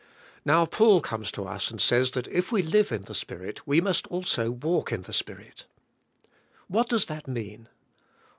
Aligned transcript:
Now 0.43 0.65
Paul 0.65 0.99
comes 0.99 1.31
to 1.33 1.45
us 1.45 1.69
and 1.69 1.79
says 1.79 2.09
that 2.13 2.27
if 2.29 2.51
we 2.51 2.63
live 2.63 2.91
in 2.91 3.03
the 3.03 3.13
Spirit 3.13 3.67
we 3.67 3.79
must 3.79 4.07
also 4.07 4.49
walk 4.49 4.91
in 4.91 5.03
the 5.03 5.13
Spirit. 5.13 5.67
What 6.67 6.89
does 6.89 7.05
that 7.05 7.27
mean? 7.27 7.69